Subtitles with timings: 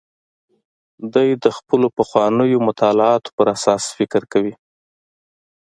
[1.13, 4.53] دی د خپلو پخوانیو مطالعاتو پر اساس فکر کوي.